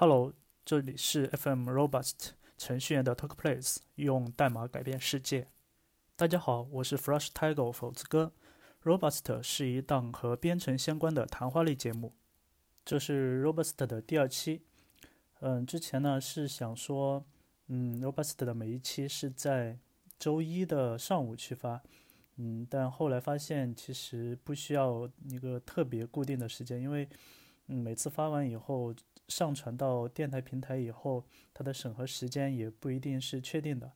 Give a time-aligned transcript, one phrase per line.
[0.00, 0.32] Hello，
[0.64, 5.48] 这里是 FM Robust 程序员的 Talk Place，用代码改变世界。
[6.16, 8.32] 大家好，我是 Flash Tiger 否子哥。
[8.82, 12.14] Robust 是一档和编程相关的谈话类节目，
[12.82, 14.62] 这是 Robust 的第二期。
[15.40, 17.22] 嗯，之前呢是想说，
[17.66, 19.78] 嗯，Robust 的每一期是在
[20.18, 21.82] 周一的上午去发，
[22.36, 27.06] 嗯，但后来发现其实不需要一个特别固定的时间，因为，
[27.66, 28.94] 嗯，每次发完以后。
[29.30, 31.24] 上传到电台平台以后，
[31.54, 33.92] 它的审核时间也不一定是确定的。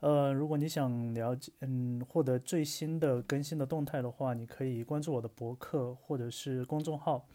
[0.00, 7.26] 呃，如果你想了解，嗯，获得最新的更新的动态的话，你可以关注我的博客或者是公众号。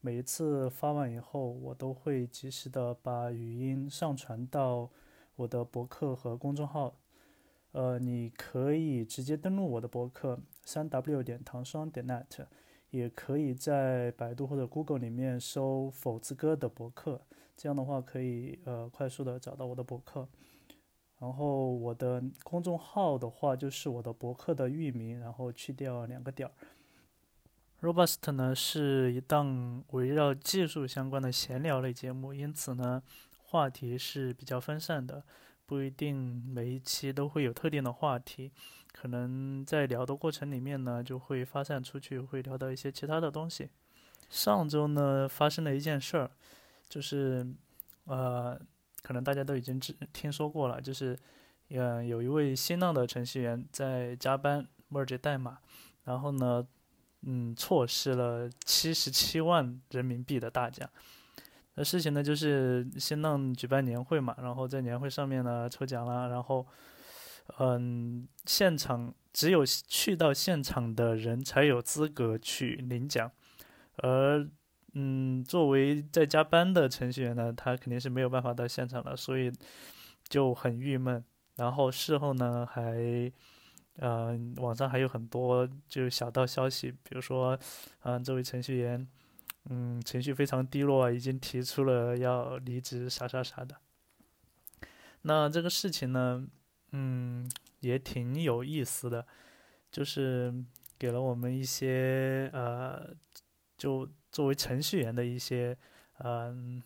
[0.00, 4.88] 每一次发完以后，我都会及时的把语音上传到
[5.36, 6.96] 我的博客和公众号。
[7.72, 12.46] 呃，你可以直接登录我的博客，三 w 点糖霜点 net。
[12.90, 17.20] 也可以在百度或者 Google 里面搜“否字哥”的博客，
[17.56, 20.28] 这样的话可以呃快速的找到我的博客。
[21.18, 26.52] 然后我的公众号的话就是我的博客的域名，然后去掉两个点儿。
[27.80, 33.02] Robust 呢是一档围绕技术相关的闲聊类节目，因此呢
[33.36, 35.24] 话题是比较分散的，
[35.68, 38.50] 不一定每一期都会有特定的话题。
[38.90, 43.68] 可能在聊的过程里面呢，就会发散出去，会聊到一些其他的东西。
[44.30, 46.30] 上周呢，发生了一件事儿，
[46.88, 47.46] 就是，
[48.04, 48.58] 呃，
[49.02, 51.18] 可能大家都已经知听说过了，就是，
[51.68, 55.58] 嗯，有一位新浪的程序员在加班 merge 代码，
[56.04, 56.66] 然后呢，
[57.22, 60.88] 嗯，错失了七十七万人民币的大奖。
[61.78, 66.66] 那事情呢，就是新浪举办年会嘛，然后在年会上面呢抽奖啦，然后。
[67.60, 73.32] 嗯，现场只有去到现场的人才有资格去领奖，
[74.02, 74.46] 而
[74.92, 79.50] 嗯，作为在加班的程序员呢，他肯定是没有办法到现场的，所以
[80.28, 81.24] 就很郁闷。
[81.56, 83.32] 然后事后呢，还
[83.96, 87.58] 嗯，网上还有很多就小道消息，比如说，
[88.02, 89.08] 嗯，这位程序员
[89.70, 93.76] 嗯情绪非常低落，已经提出了要离职啥啥啥的。
[95.22, 96.46] 那这个事情呢？
[96.92, 97.46] 嗯，
[97.80, 99.26] 也挺有意思的，
[99.90, 100.54] 就是
[100.98, 103.14] 给了我们一些呃，
[103.76, 105.76] 就作为程序员的一些
[106.20, 106.82] 嗯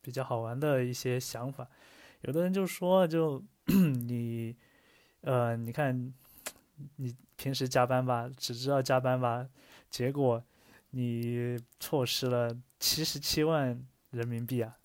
[0.00, 1.68] 比较好玩的一些想法。
[2.22, 4.56] 有的人就说，就 你
[5.20, 6.12] 呃，你看
[6.96, 9.48] 你平时加班吧，只知道加班吧，
[9.88, 10.42] 结果
[10.90, 14.78] 你错失了七十七万人民币啊，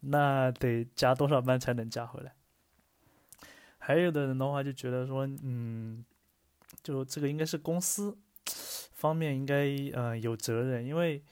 [0.00, 2.34] 那得加多少班才能加回来？
[3.78, 6.04] 还有的人的话就觉得说，嗯，
[6.82, 8.16] 就这个应该是公司
[8.92, 11.22] 方面应该呃有责任，因为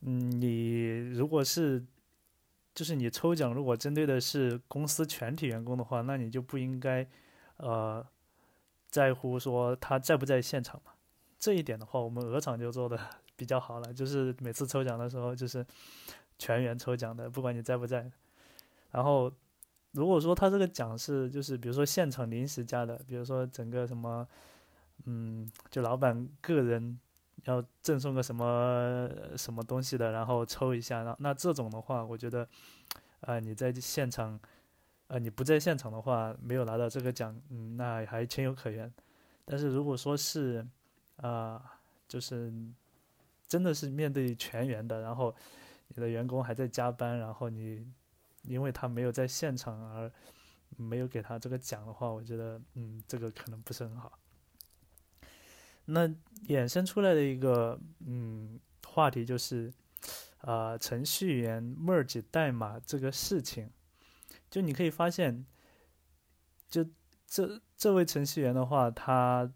[0.00, 1.82] 嗯你如果是
[2.74, 7.06] 就是你抽奖如果针对的是公司全体员工的话，那你就不应该
[7.58, 8.04] 呃
[8.90, 10.92] 在乎说他在不在现场嘛。
[11.38, 12.98] 这一点的话，我们鹅厂就做的
[13.36, 15.64] 比较好了，就是每次抽奖的时候就是
[16.38, 18.10] 全员抽奖的，不管你在不在，
[18.90, 19.32] 然后。
[19.96, 24.26] 如果说他这个奖是就是比如说现场临时加的，比如说整个什么，
[25.04, 26.98] 嗯，就老板个人
[27.44, 32.48] 要赠送个什么什么东西的，然后抽一下，那那这种的话，我觉得，
[33.20, 34.36] 啊，你在现场，
[35.06, 38.92] 呃，你不在现场的话，没有拿到这个奖，嗯，那还情有可原。
[39.44, 40.66] 但是如果说是，
[41.18, 41.62] 啊，
[42.08, 42.52] 就是
[43.48, 45.34] 真的是面对全员的，然后
[45.88, 47.86] 你的员工还在加班，然后你。
[48.46, 50.12] 因为他没有在现场而
[50.76, 54.18] 没有给他这个奖的话，我觉得，嗯，这个可能不是很好。
[55.86, 56.06] 那
[56.48, 59.72] 衍生出来的一个，嗯，话题就是，
[60.42, 63.70] 啊，程序员 merge 代码这个事情，
[64.50, 65.46] 就你可以发现，
[66.68, 66.84] 就
[67.26, 69.50] 这这位程序员的话，他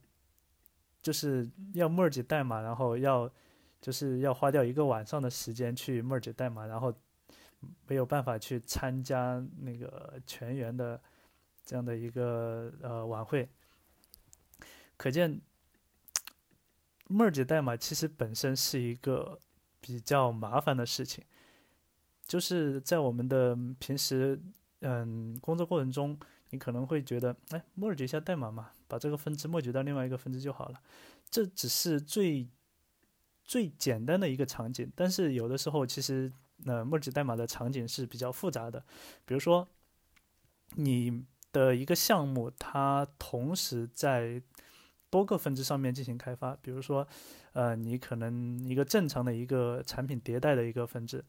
[1.03, 3.31] 就是要 merge 代码，然后要
[3.81, 6.95] 就是要花掉一个晚上的时间去 merge 代码，然后。
[7.89, 11.01] 没有办法去参加那个全员的
[11.65, 13.49] 这样的一个呃晚会，
[14.97, 15.41] 可见
[17.09, 19.41] merge 代码其实本身是一个
[19.81, 21.25] 比较麻烦的事情。
[22.29, 24.41] 就是在我们的平时
[24.83, 26.17] 嗯工作过程中，
[26.51, 30.81] 你可能会觉得，哎，merge 一下代码嘛，把这个分支 merge 到另外一个分支就好了。
[31.29, 32.47] 这只是最
[33.49, 36.33] 最简单的一个场景，但是有的时候其实。
[36.67, 38.85] 呃 merge 代码的场景是比较复杂的，
[39.25, 39.69] 比如说
[40.75, 44.43] 你的一个项目，它同时在
[45.09, 47.07] 多个分支上面进行开发，比如说，
[47.53, 51.25] 呃，你可能一个正常的一个产品迭代的一个分支，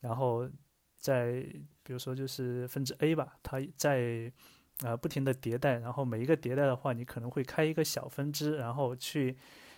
[0.00, 0.50] 然后
[0.98, 1.46] 在
[1.84, 4.32] 比如说就是分支 A 吧，它在
[4.80, 9.36] 啊不停的迭代，然后每一个迭代的话，你可能会开一个小分支，然后去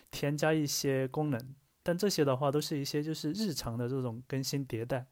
[0.09, 1.39] 添加一些功能，
[1.87, 5.05] 但这些的话都是一些就是日常的这种更新迭代，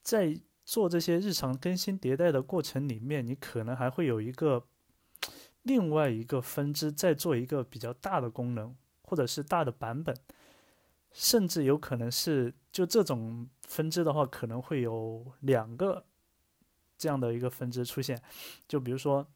[0.00, 4.64] 在做这些日常更新迭代的过程里面，你可能还会有一个。
[5.64, 10.16] 另外一个分支再做一个比较大的功能，或者是大的版本，
[11.12, 16.02] 甚至有可能是就这种分支的话，可能会有两个
[16.96, 18.18] 这样的一个分支出现。
[18.66, 19.30] 就比如说，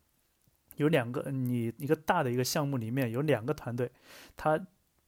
[0.77, 3.93] 有两个你一个大的一个项目里面有两个团队，
[4.35, 4.59] 它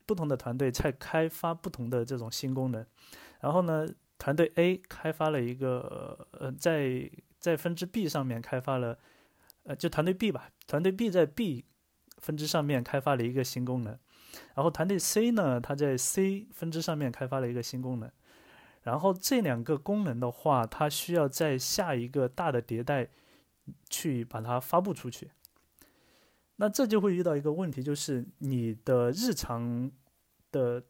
[0.07, 2.87] 不同的团队在开发不同的这种新功能。
[3.41, 3.87] 然后呢，
[4.17, 8.99] 团队 A 开发了一个呃，在在分支 B 上面开发了。
[9.65, 11.65] 呃，就团队 B 吧，团队 B 在 B
[12.19, 13.99] 分支上面开发了一个新功能，
[14.55, 18.09] 然后团队 C 呢，它在 C 分支上面开发了一个新功能，
[18.83, 23.09] 然后这两个功能的话，它需要在下一个大的迭代
[23.91, 25.33] 去把它发布出去。
[26.57, 29.91] 那这就会遇到一个问题，就是你的日常
[30.51, 30.83] 的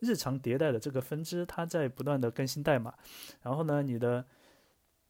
[0.00, 2.94] 日常迭代的这个分支，它在不断的更新代码，
[3.42, 4.24] 然后呢，你的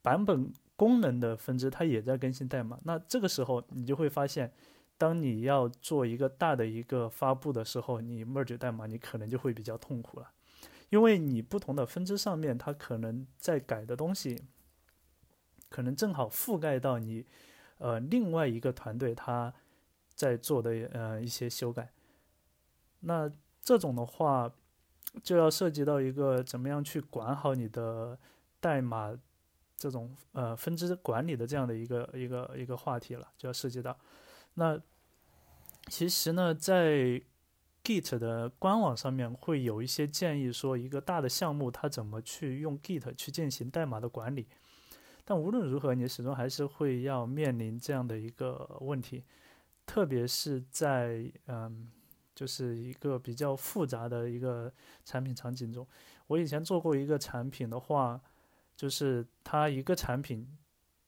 [0.02, 0.52] 版本。
[0.76, 4.52] 功能的分支它也在更新代码，那这个时候你就会发现，
[4.98, 10.32] 当你要做一个大的一个发布的时候，你 merge 代码你可能就会比较痛苦了，
[10.90, 14.42] 因为你不同的分支上面它可能在改的东西，
[15.68, 17.24] 可能正好覆盖到你，
[17.78, 19.54] 呃，另外一个团队他
[20.14, 21.90] 在做的呃一些修改，
[23.00, 23.30] 那
[23.62, 24.52] 这种的话
[25.22, 28.18] 就要涉及到一个怎么样去管好你的
[28.60, 29.16] 代码。
[29.76, 33.94] 这种呃分支管理的这样的一个一个一个话题了，就要涉及到。
[34.54, 34.80] 那
[35.88, 37.20] 其实呢，在
[37.82, 44.46] Git 的官网上面会有一些建议，说一个大的项目它怎么去用 Git 去进行代码的管理。
[45.24, 49.24] 但无论如何，你始终还是会要面临这样的一个问题，
[49.86, 51.90] 特别是在嗯，
[52.34, 54.72] 就是一个比较复杂的一个
[55.04, 55.86] 产品场景中。
[56.26, 58.20] 我以前做过一个产品的话。
[58.76, 60.44] 就是它一个产品，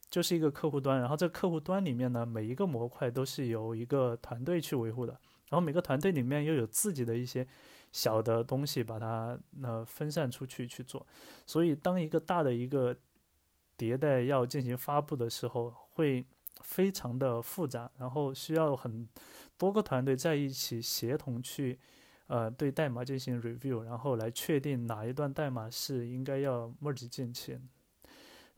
[0.08, 5.12] 就是一个客户端，然后这客户端里面呢，每一个模块都是由一个团队去维护的，
[5.48, 7.44] 然后每个团队里面又有自己的一些
[7.90, 11.04] 小的东西，把它呃分散出去去做，
[11.44, 12.96] 所以当一个大的一个
[13.76, 16.24] 迭代要进行发布的时候，会
[16.62, 19.08] 非常的复杂，然后需要很
[19.56, 21.78] 多个团队在一起协同去。
[22.28, 27.56] 呃，对代码进行 review，然后来确定哪一段代码是应该要 merge 进去。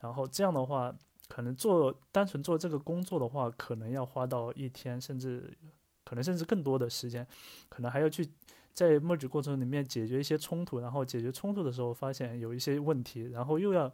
[0.00, 0.90] 然后这样的话，
[1.28, 5.54] 可能做单纯做这个工作的话，可能要花到一天，甚至
[6.02, 7.26] 可能甚至更多的时间，
[7.68, 8.26] 可能还要去
[8.72, 13.92] 在 merge 过程里面解决一些冲突，然后解决冲突的时候发现有一些问题，然后又要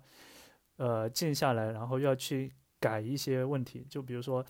[0.76, 2.52] 呃静下来，然后又要去
[2.84, 4.44] 改一些问题，就比如说。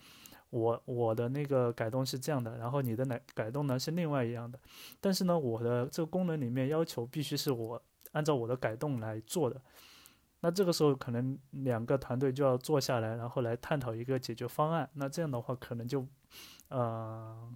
[0.51, 4.57] 我我的那个改动是这样的，然后你的改改动呢是另外一样的，
[5.01, 7.81] 但是呢，我的这个功能里面要求必须是我
[8.13, 9.59] 按照我的改动来做的，
[10.39, 16.07] 那这个时候可能两个团队就要坐下来，然后来探讨一个解决方案，那这样的话可能就，
[16.69, 17.51] 呃，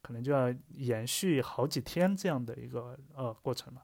[0.00, 3.82] 可能就要延续好几天这样的一个呃过程了。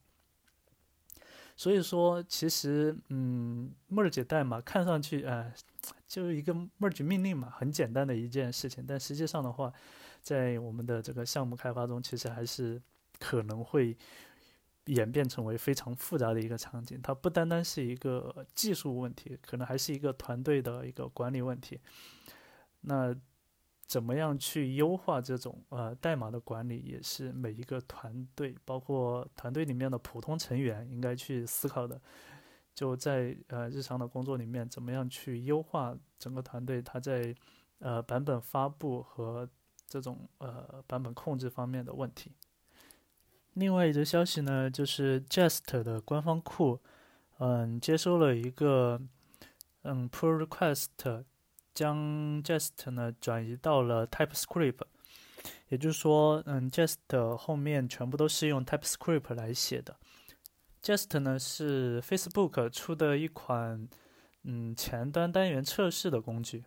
[1.61, 5.53] 所以说，其实嗯，merge 代码看上去呃。
[6.07, 9.71] 就是一个 merge 命令嘛，很简单的一件事情，但实际上的话，
[10.23, 12.81] 在我们的这个项目开发中，其实还是
[13.19, 13.95] 可能会
[14.87, 16.99] 演变成为非常复杂的一个场景。
[17.03, 21.79] 它不单单是一个技术问题，可能还是一个团队的一个管理问题。
[22.81, 23.15] 那
[23.91, 32.01] 怎么样去优化这种呃代码的管理，也是每一个团队，包括团队里面的普通成员应该去思考的。
[32.73, 37.35] 就在呃日常的工作里面，怎么样去优化整个团队它在
[37.81, 39.49] 呃版本发布和
[39.89, 42.31] 这种呃版本控制方面的问题。
[43.55, 46.79] 另外一则消息呢，就是 Jest 的官方库，
[47.39, 49.01] 嗯，接收了一个
[49.83, 51.25] 嗯 pull request，
[51.75, 54.81] 将 Jest 呢转移到了 TypeScript，
[55.69, 59.97] 也就是说，嗯，Jest 后面全部都是用 TypeScript 来写的。
[60.83, 63.89] Jest 呢是 Facebook 出的一款
[64.45, 66.65] 嗯前端单元测试的工具，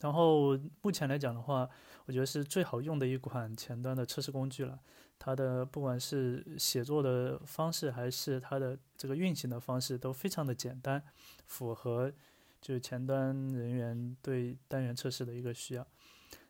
[0.00, 1.68] 然后目前来讲的话，
[2.06, 4.78] 我觉得是最好用的一款前端的测试工具了。
[5.18, 11.02] 它的不管是写作的方式，还是它的这个运行的方式，都非常的简单，
[11.46, 12.12] 符合
[12.60, 15.86] 就是前端人员对单元测试的一个需要。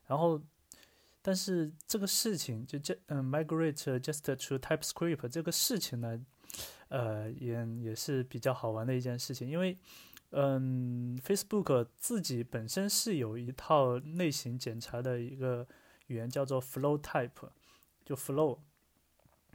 [0.07, 0.41] 然后。
[1.21, 6.19] 但是这个事情就这嗯 migrate just to TypeScript 这个事情呢，
[6.89, 9.77] 呃，也也是比较好玩的一件事情，因为，
[10.31, 15.67] 嗯，Facebook 自己本身是有一套类型检查的一个
[16.07, 17.51] 语言，叫做 Flow Type，
[18.07, 18.61] 就 Flow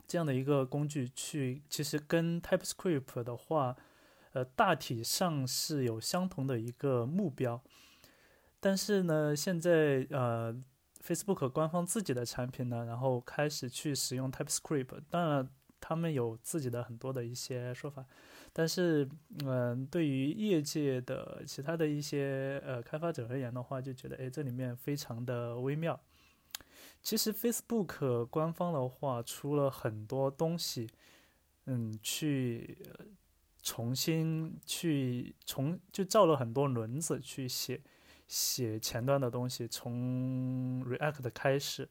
[0.05, 3.75] 这样的一个工具，去其实跟 TypeScript 的话，
[4.33, 7.61] 呃，大体上是有相同的一个目标，
[8.59, 10.63] 但是呢，现在呃。
[11.05, 15.49] Facebook 官方自己的产品呢，然后开始去使用 TypeScript，当然
[15.81, 18.05] 他们有自己的很多的一些说法，
[18.53, 19.05] 但是
[19.43, 25.99] 嗯，对于业界的其他的一些呃开发者而言的话，就觉得哎，这里面非常的微妙。
[27.01, 30.89] 其实 Facebook 官方的话出了很多东西，
[31.65, 32.77] 嗯，去
[33.63, 37.81] 重新去重就造了很多轮子去写。
[38.25, 41.87] 写前端的东西，从 React 开始，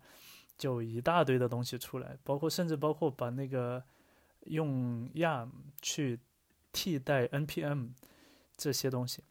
[0.57, 3.85] 就一大堆的东西出来，包括甚至包括把那个
[4.47, 5.50] 用 Yarn
[5.83, 6.19] 去
[6.73, 7.91] 替代 npm
[8.57, 9.23] 这些东西，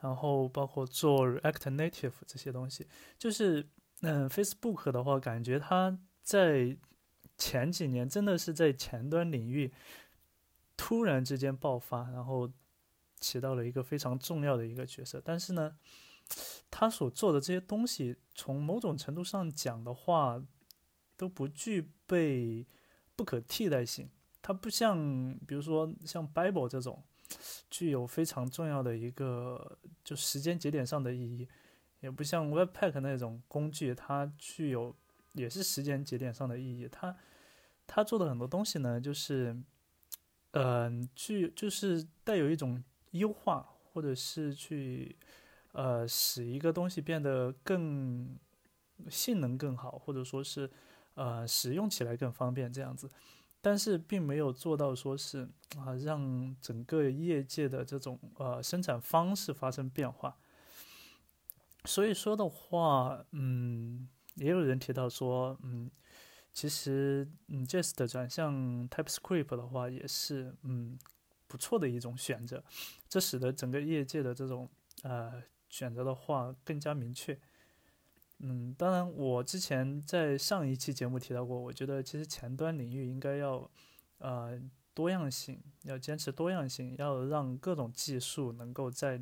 [0.00, 2.86] 然后包括做 React Native 这些东西，
[3.18, 3.66] 就是
[4.02, 6.76] 嗯，Facebook 的话，感觉它在
[7.36, 9.72] 前几年真的是在前端领域
[10.80, 12.50] 突然之间爆发，然后。
[13.22, 15.76] 起到了一个非常重要的一个角色，但是呢，
[16.70, 20.42] 他所做的这些东西，从某种程度上讲的话，
[21.18, 22.66] 都不具备
[23.14, 24.08] 不可替代性。
[24.40, 27.04] 它不像，比如说像 Bible 这种，
[27.68, 31.46] 具有非常重要的一个就时间节点上的意义，
[32.00, 34.96] 也不像 Webpack 那种工具，它具有
[35.32, 36.88] 也是时间节点上的意义。
[36.90, 37.14] 它
[37.86, 39.62] 它做的很多东西呢，就是，
[40.52, 42.82] 嗯，具就是带有一种。
[43.12, 45.16] 优化，或者是去，
[45.72, 48.38] 呃，使一个东西变得更
[49.08, 50.70] 性能更好，或者说是，
[51.14, 53.10] 呃，使用起来更方便这样子，
[53.60, 60.36] 但是并没有做到说是啊，让整个业界的这种呃生产方式发生变化。
[61.84, 65.90] 所以说的话，嗯，也有人提到说，嗯，
[66.52, 70.98] 其实嗯，Jest 转向 TypeScript 的话，也是嗯。
[71.50, 72.62] 不错的一种选择，
[73.08, 74.70] 这使得整个业界的这种
[75.02, 77.36] 呃选择的话更加明确。
[78.38, 83.68] 嗯，当然，我之前在上一期节目提到过，我觉得其实前端领域应该要
[84.18, 84.62] 呃
[84.94, 89.20] 多样性，要坚持多样性，要让各种技术能够在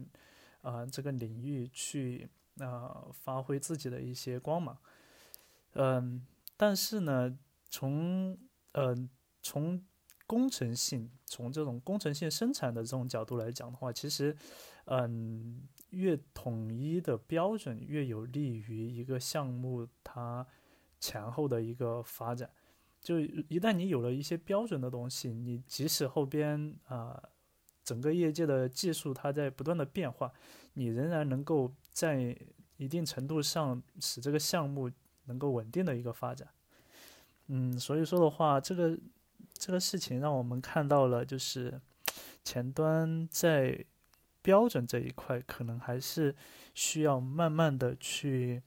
[0.60, 4.76] 啊这个领域去啊发挥自己的一些光芒。
[5.72, 6.26] 嗯，
[6.58, 7.38] 但是呢，
[7.70, 8.36] 从
[8.72, 9.08] 嗯
[9.40, 9.82] 从
[10.26, 14.36] 工程性，从这种工程性生产的这种角度来讲的话，其实，
[14.84, 20.46] 嗯，越统一的标准越有利于一个项目它
[21.00, 22.50] 前后的一个发展。
[23.00, 27.22] 就一旦你有了一些标准的东西，你即使后边啊
[27.82, 30.30] 整个业界的技术它在不断的变化，
[30.74, 32.36] 你仍然能够在
[32.76, 34.90] 一定程度上使这个项目
[35.28, 36.48] 能够稳定的一个发展。
[37.46, 38.98] 嗯，所以说的话，这个。
[39.60, 41.80] 这个事情让我们看到了，就是
[42.44, 43.84] 前端在
[44.40, 46.32] 标准这一块，可能还是
[46.74, 48.62] 需要慢慢的去，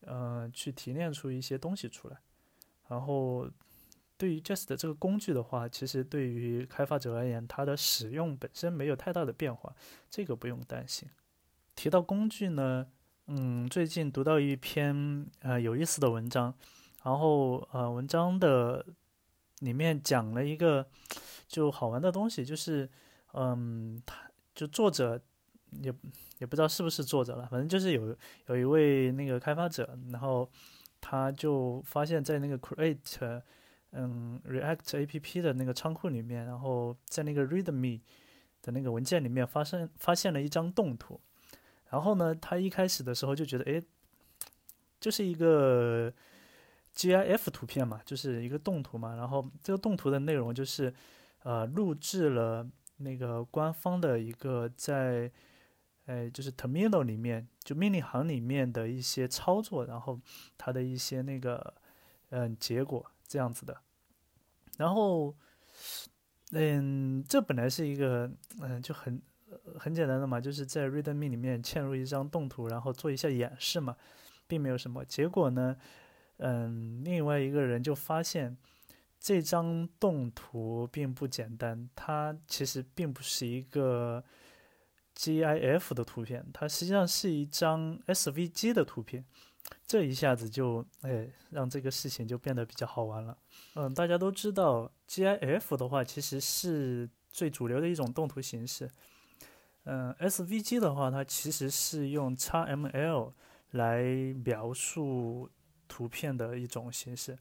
[0.00, 2.16] 呃，去提炼出一些东西出来。
[2.88, 3.50] 然后，
[4.16, 9.74] 对于 Just 这个工具的话，其实对于开发者而言，它的使用本身没有太大的变化，
[10.08, 11.06] 这个不用担心。
[11.74, 12.86] 提到工具呢，
[13.32, 16.52] 嗯，最近读到一篇呃有意思的文章，
[17.04, 18.84] 然后呃文章的。
[19.60, 20.88] 里面讲了一个
[21.46, 22.88] 就好玩的东西，就是，
[23.34, 24.16] 嗯，他
[24.54, 25.20] 就作者
[25.82, 25.92] 也
[26.38, 30.50] 也不知道是不是作者了，反正就是有有一位那个开发者，然后
[30.98, 33.42] 他就发现，在那个 create，
[33.92, 38.00] 嗯，React App 的那个仓库里面，然后在那个 README
[38.62, 41.20] 的那个文件里面发生发现了一张动图，
[41.90, 43.82] 然后呢，他一开始的时候就觉得，哎，
[44.98, 46.12] 就是一个。
[46.92, 50.92] GIF 图片嘛，就是一个动图嘛，然后这个动图的内容就是，
[51.44, 55.30] 呃，录制了那个官方的一个在，
[56.06, 60.20] 哎，就是 Terminal 里面，就命令行里面的一些操作，然后
[60.58, 61.74] 它的一些那个，
[62.30, 63.80] 嗯，结果这样子的。
[64.76, 65.34] 然后，
[66.50, 68.28] 嗯，这本来是一个，
[68.60, 69.22] 嗯，就很
[69.78, 73.96] 很简单的嘛，就是在 README 里面嵌入一张动图，然后做一下演示嘛，
[74.46, 75.04] 并没有什么。
[75.04, 75.76] 结果呢？
[76.38, 78.56] 嗯，另外一个人就发现
[79.18, 84.24] 这张动图并不简单，它其实并不是一个
[85.14, 89.24] GIF 的图片，它实际上是一张 SVG 的图片。
[89.86, 93.36] 这一下子就哎，让这个事情就变得比较好玩了。
[93.74, 98.90] 嗯，大家都知道，GIF 的话其实是最主流的一种动图形式。
[99.84, 103.32] 嗯，SVG 的话，它其实是用 XML
[103.70, 104.02] 来
[104.44, 105.48] 描述
[105.88, 107.38] 图片的一种形式。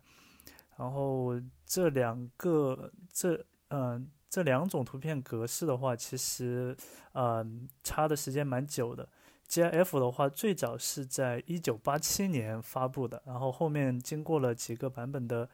[0.77, 1.34] 然后
[1.65, 6.75] 这两个这嗯这两种图片格式的话，其实
[7.13, 9.10] 嗯差的时间蛮久的。
[9.50, 15.50] GIF 的话，最早是在一九八七年发布的，然后后面经过了几个版本的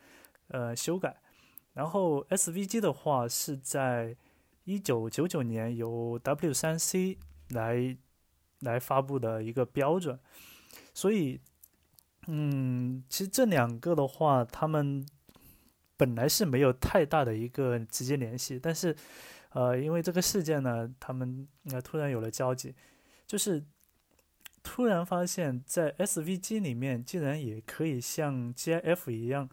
[0.50, 1.16] 呃修改，
[1.74, 4.16] 然后 SVG 的话是在
[4.66, 7.18] 一九九九年由 W3C
[7.50, 7.98] 来
[8.60, 10.20] 来发布的一个标准，
[10.94, 11.40] 所以
[12.28, 15.04] 嗯，其实这两个的话，他们
[15.96, 18.96] 本来是没有太大的一个直接联系，但是
[19.52, 22.76] 呃，因为这个事件呢，他们呃突然有了交集，
[23.26, 23.64] 就是。
[24.68, 29.48] 突然发现，在 SVG 里面竟然也可以像 GIF 一样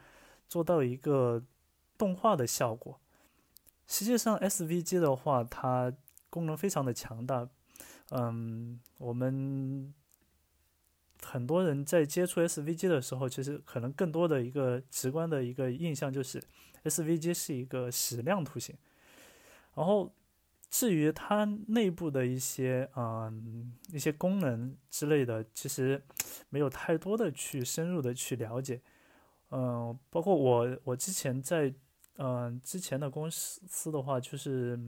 [0.49, 1.45] 做到一个
[1.99, 2.99] 动画的效果。
[3.87, 5.93] 实际上，SVG 的话，它
[6.31, 7.49] 功能非常的强大。
[8.11, 9.93] 嗯，我们
[11.23, 16.43] 很多人在接触 SVG 的时候，其实可能更多的一个直观的一个印象就是
[16.85, 18.77] SVG 是一个矢量图形，
[19.75, 20.13] 然后。
[20.75, 26.03] 至于它内部的一些嗯一些功能之类的，其实
[26.49, 28.81] 没有太多的去深入的去了解。
[29.51, 31.75] 嗯，包括我我之前在
[32.17, 34.79] 嗯之前的公司的话，就是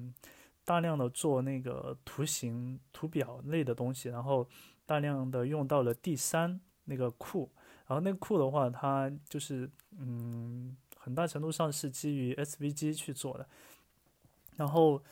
[0.65, 4.49] 大量的做那个图形图表类的东西，然后
[4.87, 7.51] 大量的用到了第三那个库，
[7.87, 13.49] 然后那个库的话，它就是嗯很大程度上是基于 SVG 去做的，
[14.57, 15.03] 然后。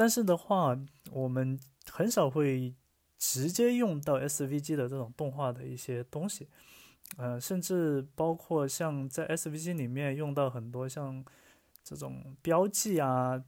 [0.00, 0.78] 但是的话，
[1.10, 1.58] 我们
[1.90, 2.72] 很少会
[3.18, 6.46] 直接用到 SVG 的这种动画的一些东西，
[7.16, 11.24] 呃，甚至包括像在 SVG 里面用到很多像
[11.82, 13.42] 这种标记啊，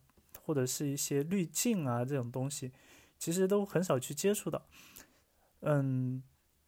[0.45, 2.73] 或者是一些滤镜啊这种东西，
[3.19, 4.63] 其实都很少去接触到。
[5.61, 6.23] 嗯，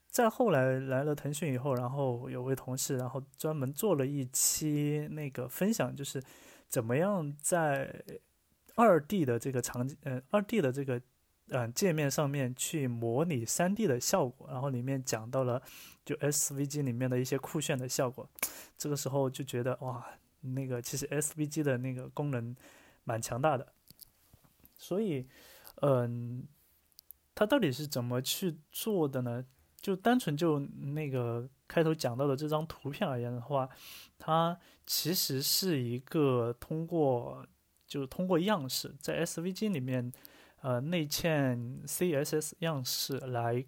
[0.09, 6.23] 在后来来了腾讯以后，然后有位同事，然后专门做了一期那个分享，就是
[6.69, 8.05] 怎么样在。
[8.75, 10.99] 二 D 的这个场景，嗯，二 D 的这个，
[11.53, 15.63] 嗯，界面上面去模拟三 D 的效果，然后里面讲到了
[16.05, 18.29] 就 SVG 里面的一些酷炫的效果，
[18.79, 20.05] 这个时候就觉得哇，
[20.41, 22.57] 那个其实 SVG 的那个功能
[23.05, 23.73] 蛮强大的，
[24.79, 25.29] 所以，
[25.83, 26.47] 嗯，
[27.35, 29.45] 它到底是怎么去做的呢？
[29.81, 33.69] 就单纯就那个开头讲到的这张图片而言的话，
[34.19, 37.47] 它其实是一个通过。
[37.85, 40.11] 就是通过样式在 SVG 里面，
[40.63, 43.65] 呃，内嵌 CSS 样式来，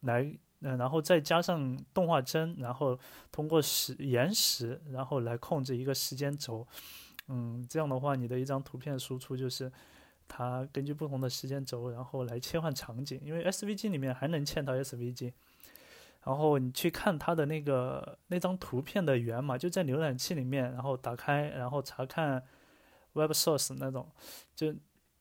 [0.00, 0.22] 来，
[0.60, 2.98] 嗯，然后再加上动画帧，然后
[3.30, 6.66] 通过时延时，然后来控制一个时间轴，
[7.28, 9.70] 嗯，这样的话，你的一张图片输出就是
[10.28, 13.20] 它根据不同的时间轴，然后来切换场景。
[13.22, 15.32] 因为 SVG 里面还能嵌到 SVG，
[16.24, 22.42] 然后你去看它的那个那张图片的源码，就在浏览器里面，然后打开，然后查看。
[23.14, 24.06] Web Source 那种，
[24.54, 24.74] 就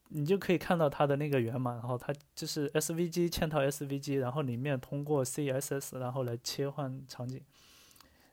[0.10, 7.42] 你就可以看到它的那个源码，然后它就是 SVG 嵌套 SVG，然后里面通过 CSS 然后来切换场景，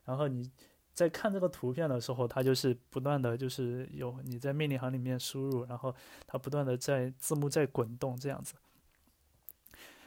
[0.04, 0.50] 然后你
[0.92, 5.94] 在看这个图片的时候，它就是不断的就是有你在命令行里面输入，然后
[6.26, 8.54] 它不断的在字幕在滚动这样子。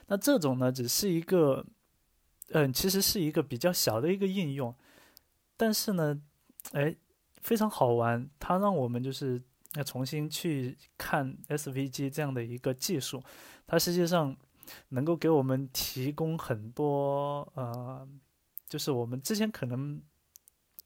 [0.08, 1.66] 那这种呢，只是一个，
[2.50, 4.76] 嗯，其实是一个比较小的一个应用，
[5.58, 6.22] 但是呢，
[6.74, 6.96] 哎。
[7.42, 9.40] 非常好玩，它让我们就是
[9.76, 13.24] 要重新去看 SVG 这样的一个技术，
[13.68, 14.36] 它实际上
[14.90, 18.08] 能够给我们提供很多呃，
[18.68, 20.02] 就是我们之前可能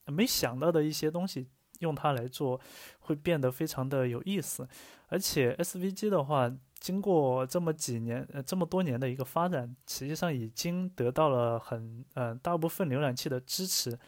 [0.06, 1.48] 没想到的一些东西，
[1.78, 2.60] 用它来做
[2.98, 4.68] 会变得非常的有意思。
[5.08, 13.98] 而且 SVG 的话，经过这么几年呃这么多年的一个发展，实际上已经得到了很呃大部分浏览器的支持。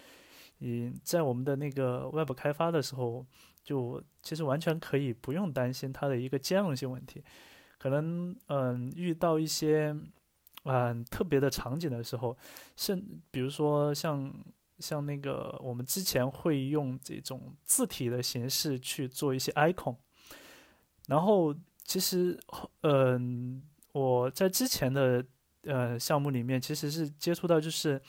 [0.64, 3.26] 嗯在我们的那个 Web 开发的时候，
[3.62, 7.22] 就其实完全可以不用担心它的一个兼容性问题。
[7.78, 9.96] 可能嗯遇到一些
[10.64, 12.36] 嗯特别的场景的时候，
[12.76, 12.96] 是
[13.30, 14.32] 比如说像
[14.78, 19.96] 像那个我们之前会用这种字体的形式去做一些 icon，
[21.08, 22.38] 然后其实
[22.82, 25.24] 嗯我在之前的
[25.64, 28.00] 呃项目里面其实是接触到就是。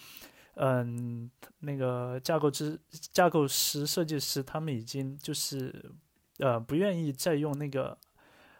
[0.55, 2.79] 嗯，那个架构师、
[3.11, 5.91] 架构师、设计师，他们已经就是，
[6.37, 7.97] 呃，不愿意再用那个，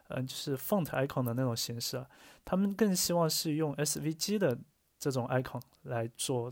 [0.08, 2.04] 嗯，就是 font icon 的那种形式，
[2.44, 4.58] 他们更希望是用 SVG 的
[4.98, 6.52] 这种 icon 来做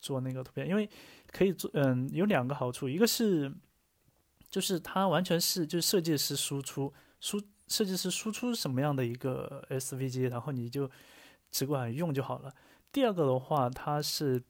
[0.00, 0.88] 做那个图片，因为
[1.32, 3.50] 可以做嗯有两个好处，一个是
[4.50, 10.90] 就是它完全是就是设计师输出输设计师输出什么样的一个 SVG，然后你就
[11.50, 12.54] 只管用就好了。
[12.92, 14.42] 第二个的话，它是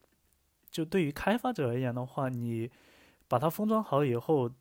[0.75, 2.69] 就对于开发者而言的话，你
[3.29, 4.51] 把它封装好以后，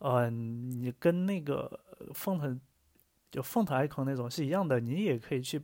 [0.00, 1.78] 嗯，你跟那个
[2.12, 2.58] font
[3.30, 5.62] 就 font icon 那种是一样的，你也可以去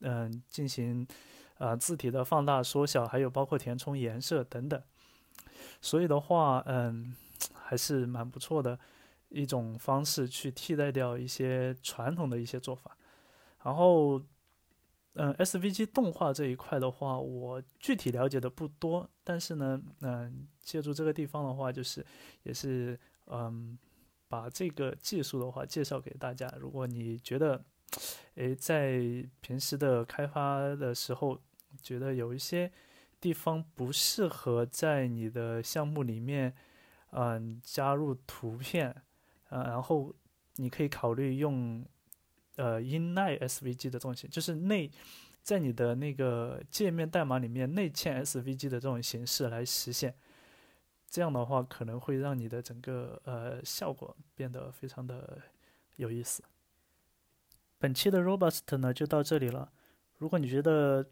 [0.00, 1.08] 嗯进行
[1.56, 4.78] 啊字体的放大、缩小，还有包括填充颜色等等。
[5.80, 7.16] 所以的话，嗯，
[7.54, 8.78] 还是蛮不错的
[9.30, 12.94] 一种方式去替代掉一些传统的一些做法。
[13.64, 14.20] 然后，
[15.18, 22.04] 嗯，SVG 动画这一块的话，我具体了解的不多，但是呢，嗯，借助这个地方的话，就是
[22.42, 23.78] 也是嗯，
[24.28, 26.52] 把这个技术的话介绍给大家。
[26.60, 27.64] 如果你觉得，
[28.34, 28.98] 诶，在
[29.40, 31.40] 平时的开发的时候，
[31.82, 32.70] 觉得有一些
[33.18, 36.54] 地方不适合在你的项目里面，
[37.12, 38.94] 嗯，加入图片，
[39.48, 40.14] 呃，然后
[40.56, 41.82] 你可以考虑用，
[42.56, 44.90] 呃，inline SVG 的这种形，就是内
[45.42, 50.14] 在你的那个界面代码里面内嵌 SVG 的这种形式来实现。
[51.08, 55.38] 这样的话，可能会让你的整个呃效果变得非常的
[55.96, 56.42] 有意思。
[57.78, 59.70] 本期的 Robust 呢就到这里了。
[60.18, 61.06] 如果你觉得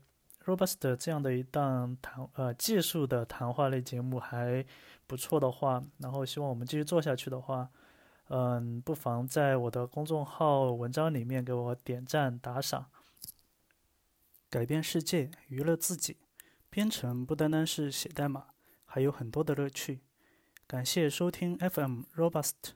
[0.45, 4.65] Robust 这样的一档谈呃技术的谈话类节目还
[5.07, 7.71] 不错的话，然后希望我们继续做下去的话，
[8.29, 12.87] 嗯，不妨在我的公众号文章里面给我点赞打赏。
[14.49, 16.17] 改变世界，娱乐自己，
[16.71, 18.47] 编程不单单是写代码，
[18.85, 20.01] 还有很多的乐趣。
[20.67, 22.73] 感谢收听 FM Robust，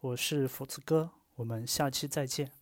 [0.00, 2.61] 我是斧子哥，我们下期再见。